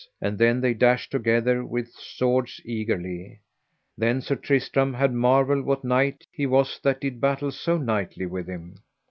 And 0.19 0.39
then 0.39 0.61
they 0.61 0.73
dashed 0.73 1.11
together 1.11 1.63
with 1.63 1.91
swords 1.91 2.59
eagerly. 2.65 3.39
Then 3.95 4.19
Sir 4.19 4.35
Tristram 4.35 4.95
had 4.95 5.13
marvel 5.13 5.61
what 5.61 5.83
knight 5.83 6.25
he 6.31 6.47
was 6.47 6.79
that 6.81 6.99
did 7.01 7.21
battle 7.21 7.51
so 7.51 7.77
knightly 7.77 8.25
with 8.25 8.47
him. 8.47 8.77